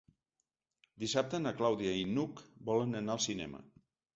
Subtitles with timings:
[1.03, 3.63] Dissabte na Clàudia i n'Hug volen anar al cinema.